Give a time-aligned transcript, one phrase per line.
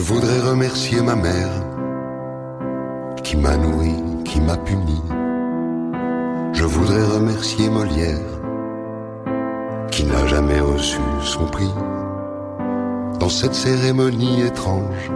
[0.00, 1.50] voudrais remercier ma mère
[3.22, 5.00] qui m'a nourri, qui m'a puni.
[6.52, 8.18] Je voudrais remercier Molière
[9.92, 11.72] qui n'a jamais reçu son prix.
[13.20, 15.12] Dans cette cérémonie étrange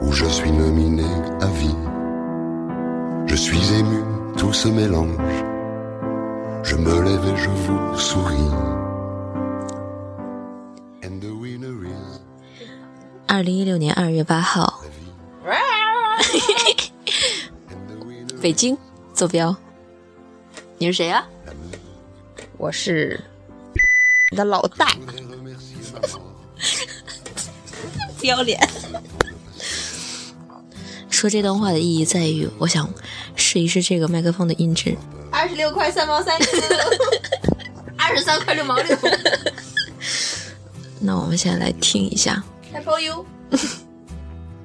[0.00, 1.06] où je suis nominé
[1.40, 1.76] à vie,
[3.26, 4.02] je suis ému,
[4.36, 5.44] tout se mélange.
[6.64, 8.77] Je me lève et je vous souris.
[13.28, 14.82] 二零一六年二月八号，
[18.40, 18.76] 北京
[19.14, 19.54] 坐标。
[20.78, 21.24] 你是谁呀、
[22.56, 23.20] 我是
[24.30, 24.88] 你的老大.
[28.18, 28.58] 不要脸。
[31.10, 32.88] 说这段话的意义在于，我想
[33.36, 34.96] 试一试这个麦克风的音质。
[35.30, 36.38] 二十六块三毛三，
[37.98, 38.96] 二十三块六毛六
[41.00, 42.42] 那我们现在来听一下。
[42.74, 43.56] ，Apple U。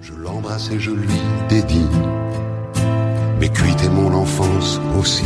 [0.01, 1.87] Je l'embrasse et je lui dédie
[3.39, 5.25] mes cuites et mon enfance aussi.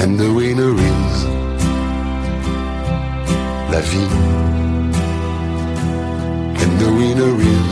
[0.00, 1.26] And the winner is
[3.70, 4.10] la vie.
[6.62, 7.70] And the winner is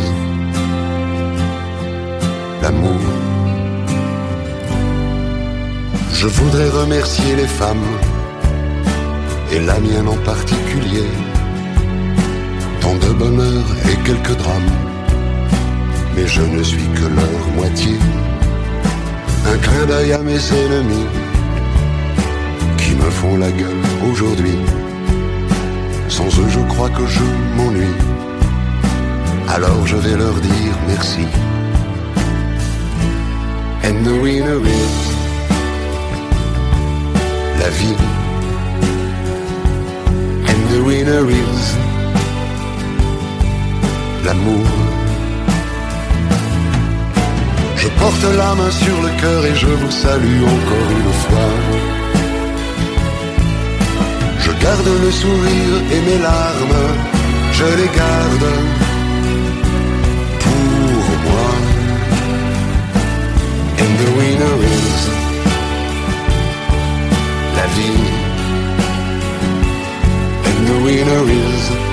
[2.62, 3.00] l'amour.
[6.12, 7.88] Je voudrais remercier les femmes
[9.52, 11.08] et la mienne en particulier
[13.20, 14.72] bonheur et quelques drames.
[16.16, 17.94] Mais je ne suis que leur moitié.
[19.52, 21.08] Un clin d'œil à mes ennemis
[22.78, 24.58] qui me font la gueule aujourd'hui.
[26.08, 27.98] Sans eux, je crois que je m'ennuie.
[29.56, 31.26] Alors je vais leur dire merci.
[33.86, 34.98] And the winner is
[37.60, 37.98] la vie.
[40.50, 41.89] And the winner is
[47.76, 51.52] Je porte la main sur le cœur et je vous salue encore une fois.
[54.38, 56.82] Je garde le sourire et mes larmes,
[57.52, 58.48] je les garde
[60.44, 61.50] pour moi.
[63.82, 65.00] And the winner is
[67.56, 68.06] la vie.
[70.48, 71.89] And the winner is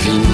[0.00, 0.27] vie